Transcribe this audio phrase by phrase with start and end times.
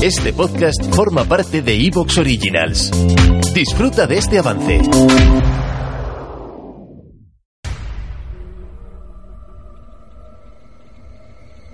[0.00, 2.92] Este podcast forma parte de Evox Originals.
[3.52, 4.80] Disfruta de este avance.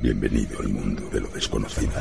[0.00, 1.92] Bienvenido al mundo de lo desconocido.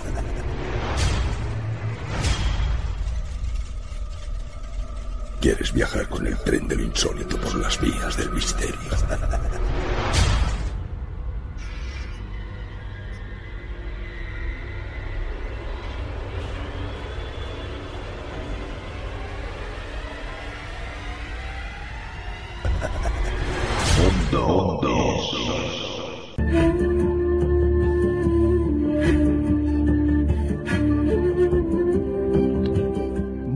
[5.42, 8.80] ¿Quieres viajar con el tren de lo insólito por las vías del misterio?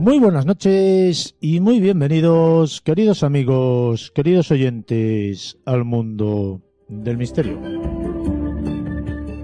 [0.08, 7.60] Muy buenas noches y muy bienvenidos, queridos amigos, queridos oyentes, al mundo del misterio.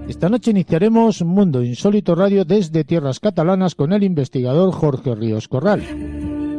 [0.07, 5.83] Esta noche iniciaremos Mundo Insólito Radio desde tierras catalanas con el investigador Jorge Ríos Corral.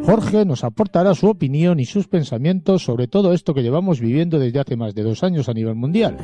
[0.04, 4.60] Jorge nos aportará su opinión y sus pensamientos sobre todo esto que llevamos viviendo desde
[4.60, 6.16] hace más de dos años a nivel mundial.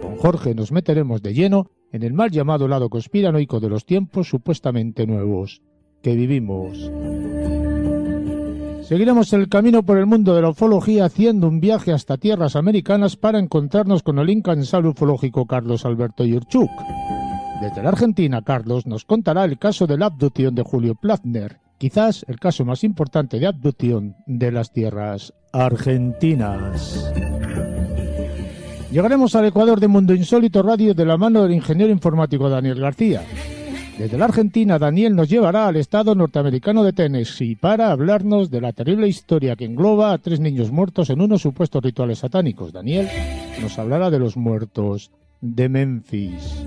[0.00, 4.28] Con Jorge nos meteremos de lleno en el mal llamado lado conspiranoico de los tiempos
[4.28, 5.60] supuestamente nuevos
[6.02, 6.90] que vivimos.
[8.90, 13.16] Seguiremos el camino por el mundo de la ufología haciendo un viaje hasta tierras americanas
[13.16, 16.70] para encontrarnos con el incansable ufológico Carlos Alberto Yurchuk.
[17.60, 22.24] Desde la Argentina, Carlos nos contará el caso de la abducción de Julio Plattner, quizás
[22.26, 27.12] el caso más importante de abducción de las tierras argentinas.
[28.90, 33.22] Llegaremos al Ecuador de Mundo Insólito Radio de la mano del ingeniero informático Daniel García.
[34.00, 38.72] Desde la Argentina, Daniel nos llevará al estado norteamericano de Tennessee para hablarnos de la
[38.72, 42.72] terrible historia que engloba a tres niños muertos en unos supuestos rituales satánicos.
[42.72, 43.10] Daniel
[43.60, 45.10] nos hablará de los muertos
[45.42, 46.64] de Memphis.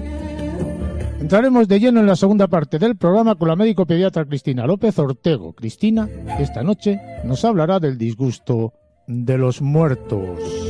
[1.19, 4.99] Entraremos de lleno en la segunda parte del programa con la médico pediatra Cristina López
[4.99, 5.53] Ortego.
[5.53, 8.73] Cristina, esta noche nos hablará del disgusto
[9.07, 10.62] de los muertos.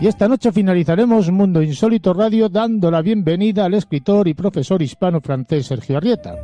[0.00, 5.66] Y esta noche finalizaremos Mundo Insólito Radio dando la bienvenida al escritor y profesor hispano-francés
[5.66, 6.36] Sergio Arrieta.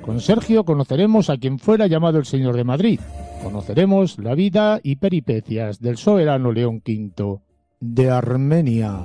[0.00, 3.00] Con Sergio conoceremos a quien fuera llamado el Señor de Madrid.
[3.42, 7.40] Conoceremos la vida y peripecias del soberano León V
[7.80, 9.02] de Armenia.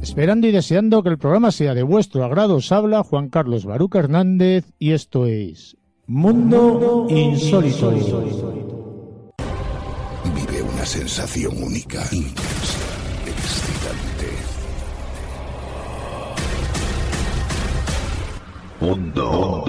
[0.00, 3.98] Esperando y deseando que el programa sea de vuestro agrado, os habla Juan Carlos Baruca
[3.98, 5.76] Hernández y esto es
[6.06, 8.55] Mundo Insólito.
[10.86, 12.78] Una sensación única, intensa,
[13.26, 14.30] excitante.
[18.78, 19.64] Mundo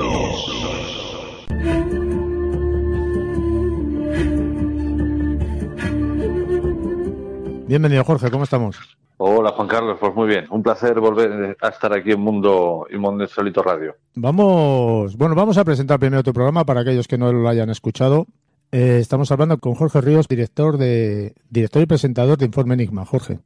[7.67, 8.77] Bienvenido Jorge, ¿cómo estamos?
[9.17, 12.97] Hola Juan Carlos, pues muy bien, un placer volver a estar aquí en Mundo y
[12.97, 13.95] Mundo Insólito Radio.
[14.13, 18.27] Vamos, bueno, vamos a presentar primero tu programa para aquellos que no lo hayan escuchado.
[18.71, 23.05] Eh, estamos hablando con Jorge Ríos, director de director y presentador de Informe Enigma.
[23.05, 23.39] Jorge.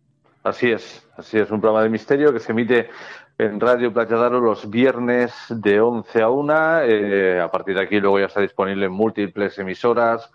[0.44, 2.90] Así es, así es, un programa de misterio que se emite
[3.38, 6.82] en Radio Playa Daro los viernes de 11 a 1.
[6.82, 10.32] Eh, a partir de aquí luego ya está disponible en múltiples emisoras,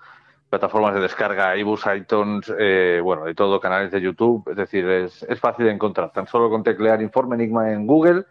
[0.49, 4.49] plataformas de descarga, iBooks, iTunes, eh, bueno, de todo, canales de YouTube.
[4.51, 6.13] Es decir, es, es fácil de encontrar.
[6.13, 8.25] Tan solo con teclear Informe Enigma en Google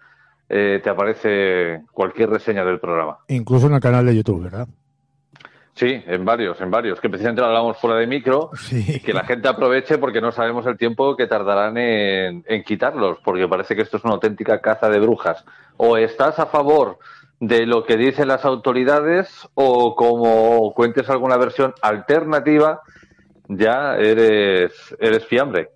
[0.47, 3.17] eh, te aparece cualquier reseña del programa.
[3.27, 4.67] Incluso en el canal de YouTube, ¿verdad?
[5.75, 9.01] Sí, en varios, en varios, que precisamente lo hablamos fuera de micro, Sí.
[9.01, 13.45] que la gente aproveche porque no sabemos el tiempo que tardarán en, en quitarlos, porque
[13.47, 15.43] parece que esto es una auténtica caza de brujas.
[15.75, 16.97] O estás a favor
[17.41, 22.79] de lo que dicen las autoridades o como cuentes alguna versión alternativa,
[23.49, 25.71] ya eres, eres fiambre.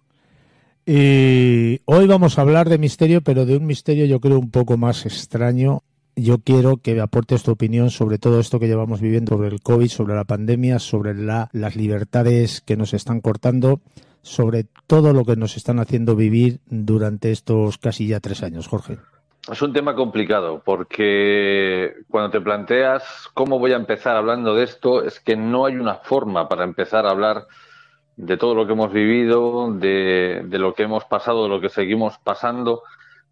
[0.86, 4.78] Y hoy vamos a hablar de misterio, pero de un misterio yo creo un poco
[4.78, 5.82] más extraño.
[6.22, 9.88] Yo quiero que aportes tu opinión sobre todo esto que llevamos viviendo, sobre el COVID,
[9.88, 13.80] sobre la pandemia, sobre la- las libertades que nos están cortando,
[14.22, 18.98] sobre todo lo que nos están haciendo vivir durante estos casi ya tres años, Jorge.
[19.50, 25.04] Es un tema complicado porque cuando te planteas cómo voy a empezar hablando de esto,
[25.04, 27.48] es que no hay una forma para empezar a hablar
[28.18, 31.70] de todo lo que hemos vivido, de, de lo que hemos pasado, de lo que
[31.70, 32.84] seguimos pasando.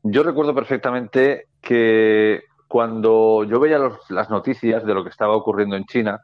[0.01, 3.79] Yo recuerdo perfectamente que cuando yo veía
[4.09, 6.21] las noticias de lo que estaba ocurriendo en China,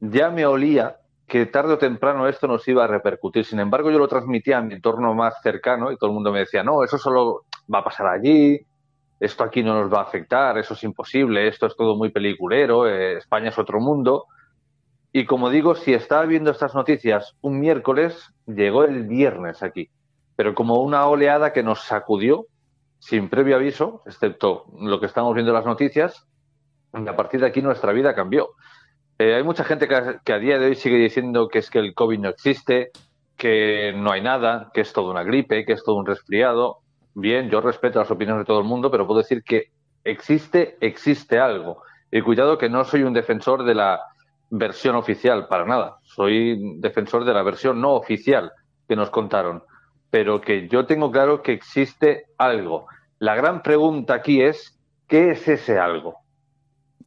[0.00, 0.96] ya me olía
[1.26, 3.44] que tarde o temprano esto nos iba a repercutir.
[3.44, 6.40] Sin embargo, yo lo transmitía a mi entorno más cercano y todo el mundo me
[6.40, 8.60] decía, no, eso solo va a pasar allí,
[9.18, 12.86] esto aquí no nos va a afectar, eso es imposible, esto es todo muy peliculero,
[12.86, 14.26] eh, España es otro mundo.
[15.12, 19.90] Y como digo, si estaba viendo estas noticias un miércoles, llegó el viernes aquí,
[20.36, 22.46] pero como una oleada que nos sacudió
[22.98, 26.26] sin previo aviso, excepto lo que estamos viendo en las noticias,
[26.94, 28.50] y a partir de aquí nuestra vida cambió.
[29.18, 31.94] Eh, hay mucha gente que a, día de hoy sigue diciendo que es que el
[31.94, 32.90] COVID no existe,
[33.36, 36.78] que no hay nada, que es todo una gripe, que es todo un resfriado.
[37.14, 39.70] Bien, yo respeto las opiniones de todo el mundo, pero puedo decir que
[40.04, 41.82] existe, existe algo.
[42.10, 44.00] Y cuidado que no soy un defensor de la
[44.50, 45.96] versión oficial, para nada.
[46.02, 48.52] Soy defensor de la versión no oficial
[48.88, 49.62] que nos contaron.
[50.10, 52.86] Pero que yo tengo claro que existe algo.
[53.18, 56.16] La gran pregunta aquí es, ¿qué es ese algo?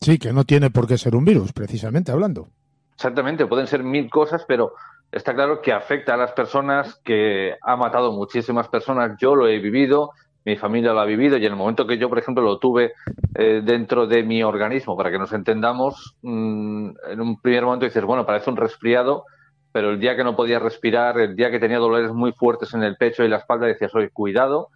[0.02, 2.50] Sí, que no tiene por qué ser un virus, precisamente hablando.
[2.94, 4.74] Exactamente, pueden ser mil cosas, pero
[5.12, 9.18] está claro que afecta a las personas, que ha matado muchísimas personas.
[9.20, 10.12] Yo lo he vivido,
[10.46, 12.94] mi familia lo ha vivido y en el momento que yo, por ejemplo, lo tuve
[13.36, 18.04] eh, dentro de mi organismo, para que nos entendamos, mm, en un primer momento dices,
[18.04, 19.26] bueno, parece un resfriado,
[19.72, 22.84] pero el día que no podía respirar, el día que tenía dolores muy fuertes en
[22.84, 24.70] el pecho y la espalda, decías, oye, cuidado,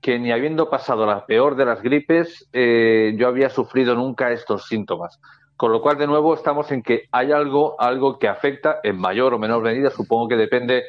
[0.00, 4.66] que ni habiendo pasado la peor de las gripes, eh, yo había sufrido nunca estos
[4.66, 5.20] síntomas.
[5.56, 9.34] Con lo cual, de nuevo, estamos en que hay algo, algo que afecta en mayor
[9.34, 10.84] o menor medida, supongo que depende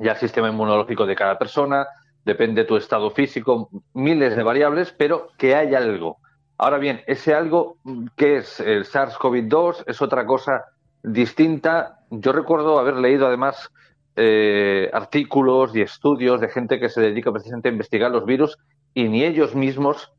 [0.00, 1.86] ya el sistema inmunológico de cada persona,
[2.24, 6.18] depende de tu estado físico, miles de variables, pero que hay algo.
[6.58, 7.76] Ahora bien, ese algo
[8.16, 10.64] que es el SARS-CoV-2 es otra cosa
[11.02, 12.00] distinta.
[12.10, 13.70] Yo recuerdo haber leído además
[14.16, 18.56] eh, artículos y estudios de gente que se dedica precisamente a investigar los virus
[18.94, 20.12] y ni ellos mismos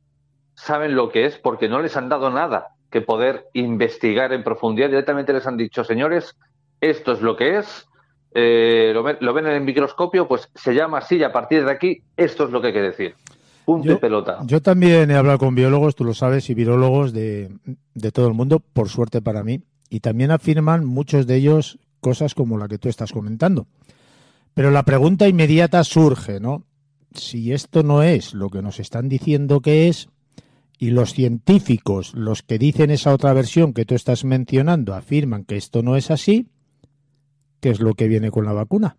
[0.53, 4.89] saben lo que es porque no les han dado nada que poder investigar en profundidad.
[4.89, 6.38] Directamente les han dicho, señores,
[6.80, 7.88] esto es lo que es,
[8.33, 12.01] eh, lo, ven, en el microscopio, pues se llama así y a partir de aquí
[12.15, 13.15] esto es lo que hay que decir.
[13.65, 14.38] Punto yo, pelota.
[14.45, 17.50] Yo también he hablado con biólogos, tú lo sabes, y virólogos de,
[17.95, 22.36] de todo el mundo, por suerte para mí, y también afirman muchos de ellos cosas
[22.36, 23.68] como la que tú estás comentando.
[24.54, 26.63] Pero la pregunta inmediata surge, ¿no?
[27.13, 30.10] Si esto no es lo que nos están diciendo que es,
[30.78, 35.57] y los científicos, los que dicen esa otra versión que tú estás mencionando, afirman que
[35.57, 36.48] esto no es así,
[37.60, 38.98] ¿qué es lo que viene con la vacuna?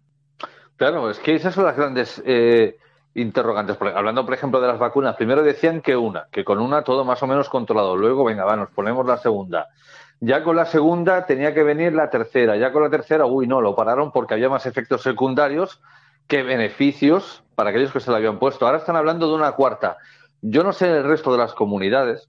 [0.76, 2.78] Claro, es que esas son las grandes eh,
[3.14, 3.76] interrogantes.
[3.80, 7.22] Hablando, por ejemplo, de las vacunas, primero decían que una, que con una todo más
[7.22, 7.96] o menos controlado.
[7.96, 9.68] Luego, venga, va, nos ponemos la segunda.
[10.20, 12.56] Ya con la segunda tenía que venir la tercera.
[12.56, 15.80] Ya con la tercera, uy, no, lo pararon porque había más efectos secundarios
[16.26, 18.66] que beneficios para aquellos que se la habían puesto.
[18.66, 19.96] Ahora están hablando de una cuarta.
[20.42, 22.28] Yo no sé el resto de las comunidades,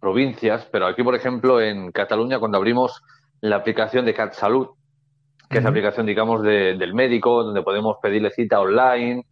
[0.00, 3.02] provincias, pero aquí, por ejemplo, en Cataluña, cuando abrimos
[3.40, 4.68] la aplicación de CatSalud,
[5.48, 9.24] que es la aplicación, digamos, del médico, donde podemos pedirle cita online,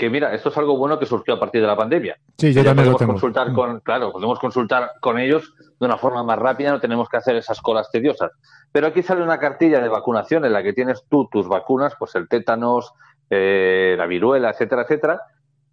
[0.00, 2.16] que mira, esto es algo bueno que surgió a partir de la pandemia.
[2.38, 6.38] Sí, yo también podemos consultar con, claro, podemos consultar con ellos de una forma más
[6.38, 8.30] rápida, no tenemos que hacer esas colas tediosas.
[8.72, 12.14] Pero aquí sale una cartilla de vacunación en la que tienes tú tus vacunas, pues
[12.14, 12.94] el tétanos,
[13.28, 15.20] eh, la viruela, etcétera, etcétera.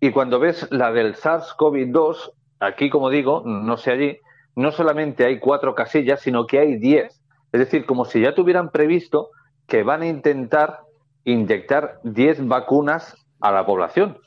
[0.01, 4.17] Y cuando ves la del SARS-CoV-2, aquí, como digo, no sé allí,
[4.57, 7.21] no solamente hay cuatro casillas, sino que hay diez.
[7.53, 9.29] Es decir, como si ya tuvieran previsto
[9.67, 10.81] que van a intentar
[11.23, 14.17] inyectar diez vacunas a la población.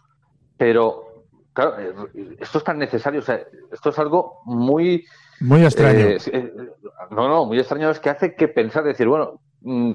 [0.56, 3.40] Pero, claro, eh, esto es tan necesario, o sea,
[3.72, 5.04] esto es algo muy...
[5.40, 6.00] Muy extraño.
[6.00, 6.52] Eh, eh,
[7.10, 9.92] no, no, muy extraño es que hace que pensar, decir, bueno, mm,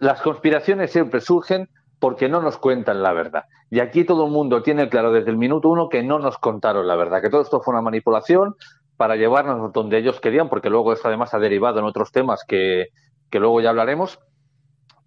[0.00, 1.68] las conspiraciones siempre surgen
[1.98, 3.44] porque no nos cuentan la verdad.
[3.70, 6.86] Y aquí todo el mundo tiene claro desde el minuto uno que no nos contaron
[6.86, 8.54] la verdad, que todo esto fue una manipulación
[8.96, 12.88] para llevarnos donde ellos querían, porque luego esto además ha derivado en otros temas que,
[13.30, 14.18] que luego ya hablaremos,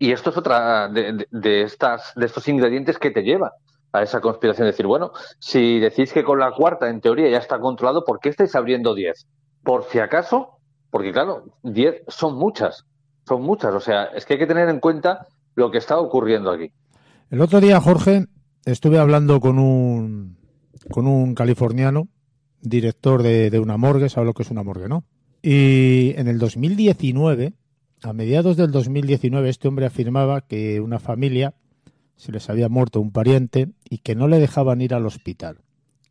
[0.01, 3.51] y esto es otra de, estas, de estos ingredientes que te lleva
[3.93, 4.65] a esa conspiración.
[4.65, 8.29] Decir, bueno, si decís que con la cuarta, en teoría, ya está controlado, ¿por qué
[8.29, 9.27] estáis abriendo diez?
[9.61, 10.57] Por si acaso,
[10.89, 12.83] porque claro, diez son muchas,
[13.27, 13.75] son muchas.
[13.75, 16.71] O sea, es que hay que tener en cuenta lo que está ocurriendo aquí.
[17.29, 18.25] El otro día, Jorge,
[18.65, 20.35] estuve hablando con un,
[20.89, 22.07] con un californiano,
[22.59, 25.03] director de, de una morgue, sabe lo que es una morgue, ¿no?
[25.43, 27.53] Y en el 2019
[28.03, 31.53] a mediados del 2019 este hombre afirmaba que una familia
[32.15, 35.59] se les había muerto un pariente y que no le dejaban ir al hospital,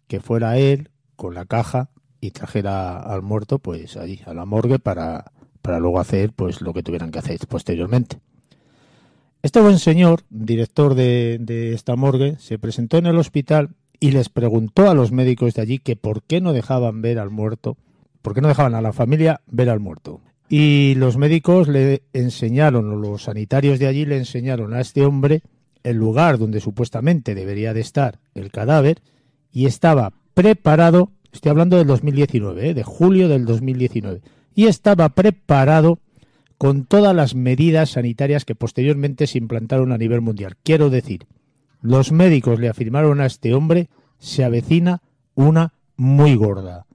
[0.07, 4.79] que fuera él con la caja y trajera al muerto pues allí a la morgue
[4.79, 5.33] para,
[5.63, 8.21] para luego hacer pues lo que tuvieran que hacer posteriormente.
[9.43, 14.29] Este buen señor, director de, de esta morgue, se presentó en el hospital y les
[14.29, 17.77] preguntó a los médicos de allí que por qué no dejaban ver al muerto,
[18.23, 20.20] por qué no dejaban a la familia ver al muerto.
[20.53, 25.43] Y los médicos le enseñaron, los sanitarios de allí le enseñaron a este hombre
[25.85, 29.01] el lugar donde supuestamente debería de estar el cadáver
[29.53, 32.75] y estaba preparado, estoy hablando del 2019, ¿eh?
[32.75, 36.01] de julio del 2019, y estaba preparado
[36.59, 40.57] con todas las medidas sanitarias que posteriormente se implantaron a nivel mundial.
[40.65, 41.29] Quiero decir,
[41.81, 43.89] los médicos le afirmaron a este hombre
[44.19, 45.01] se avecina
[45.37, 46.87] una muy gorda,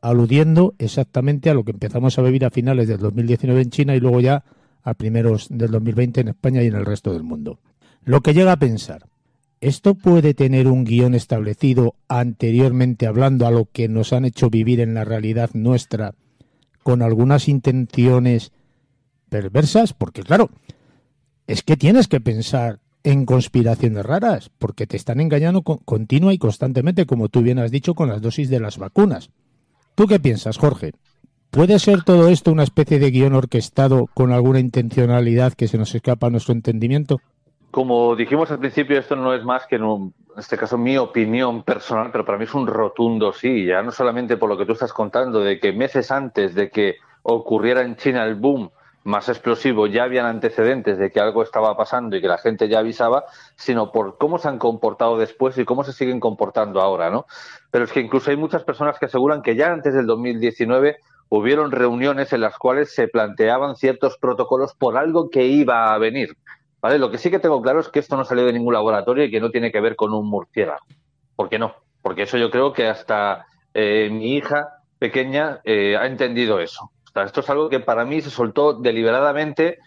[0.00, 4.00] aludiendo exactamente a lo que empezamos a vivir a finales del 2019 en China y
[4.00, 4.44] luego ya
[4.82, 7.58] a primeros del 2020 en España y en el resto del mundo.
[8.02, 9.06] Lo que llega a pensar,
[9.60, 14.80] ¿esto puede tener un guion establecido anteriormente hablando a lo que nos han hecho vivir
[14.80, 16.14] en la realidad nuestra
[16.82, 18.52] con algunas intenciones
[19.28, 19.92] perversas?
[19.92, 20.48] Porque claro,
[21.46, 27.06] es que tienes que pensar en conspiraciones raras, porque te están engañando continua y constantemente,
[27.06, 29.30] como tú bien has dicho, con las dosis de las vacunas.
[30.00, 30.92] ¿Tú qué piensas, Jorge?
[31.50, 35.94] ¿Puede ser todo esto una especie de guion orquestado con alguna intencionalidad que se nos
[35.94, 37.20] escapa a nuestro entendimiento?
[37.70, 42.08] Como dijimos al principio, esto no es más que, en, este caso, mi opinión personal,
[42.10, 44.94] pero para mí es un rotundo sí, ya no solamente por lo que tú estás
[44.94, 48.70] contando, de que meses antes de que ocurriera en China el boom
[49.04, 52.80] más explosivo ya habían antecedentes de que algo estaba pasando y que la gente ya
[52.80, 53.24] avisaba,
[53.56, 57.26] sino por cómo se han comportado después y cómo se siguen comportando ahora, ¿no?
[57.70, 60.98] Pero es que incluso hay muchas personas que aseguran que ya antes del 2019
[61.30, 66.36] hubieron reuniones en las cuales se planteaban ciertos protocolos por algo que iba a venir.
[66.82, 66.98] ¿Vale?
[66.98, 69.30] Lo que sí que tengo claro es que esto no salió de ningún laboratorio y
[69.30, 70.84] que no tiene que ver con un murciélago.
[71.36, 71.74] ¿Por qué no?
[72.02, 77.40] Porque eso yo creo que hasta eh, mi hija pequeña eh, ha entendido eso esto
[77.40, 79.78] es algo que para mí se soltó deliberadamente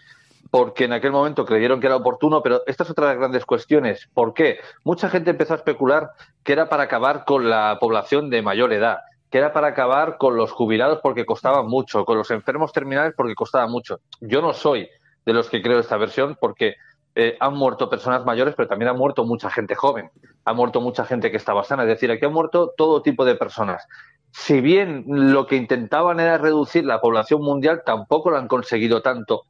[0.50, 3.44] porque en aquel momento creyeron que era oportuno, pero esta es otra de las grandes
[3.44, 4.08] cuestiones.
[4.14, 4.60] ¿Por qué?
[4.84, 6.10] Mucha gente empezó a especular
[6.44, 8.98] que era para acabar con la población de mayor edad,
[9.30, 13.34] que era para acabar con los jubilados porque costaban mucho, con los enfermos terminales porque
[13.34, 14.00] costaba mucho.
[14.20, 14.88] Yo no soy
[15.24, 16.76] de los que creo esta versión porque
[17.16, 20.10] eh, han muerto personas mayores, pero también ha muerto mucha gente joven,
[20.44, 23.36] ha muerto mucha gente que estaba sana, es decir, aquí han muerto todo tipo de
[23.36, 23.86] personas
[24.36, 29.44] si bien lo que intentaban era reducir la población mundial, tampoco lo han conseguido tanto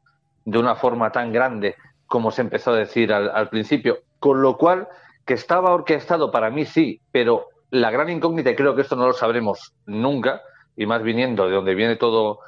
[0.45, 1.75] de una forma tan grande
[2.07, 4.01] como se empezó a decir al, principio.
[4.21, 4.87] Con lo cual,
[5.25, 9.07] que estaba orquestado para mí sí, pero la gran incógnita, y creo que esto no
[9.07, 10.43] lo sabremos nunca,
[10.77, 12.41] y más viniendo de donde viene todo,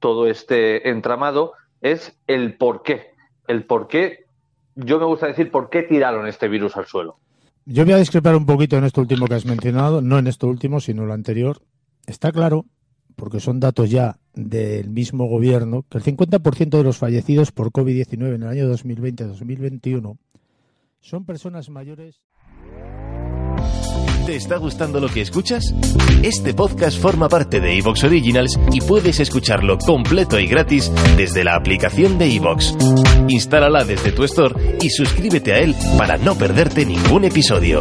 [0.00, 3.10] todo este entramado, es el por qué.
[3.46, 4.24] El por qué,
[4.76, 7.18] yo me gusta decir por qué tiraron este virus al suelo.
[7.66, 10.48] Yo voy a discrepar un poquito en esto último que has mencionado, no en esto
[10.48, 11.60] último, sino lo anterior.
[12.06, 12.66] Está claro,
[13.16, 18.34] porque son datos ya del mismo gobierno, que el 50% de los fallecidos por COVID-19
[18.34, 20.16] en el año 2020-2021
[21.00, 22.22] son personas mayores.
[24.26, 25.74] ¿Te está gustando lo que escuchas?
[26.22, 31.56] Este podcast forma parte de Evox Originals y puedes escucharlo completo y gratis desde la
[31.56, 32.76] aplicación de Evox.
[33.28, 37.80] Instálala desde tu store y suscríbete a él para no perderte ningún episodio.